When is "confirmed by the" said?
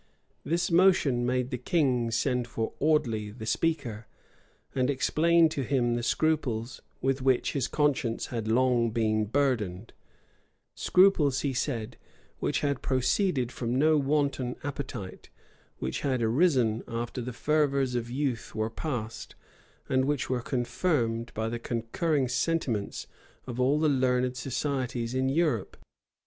20.41-21.59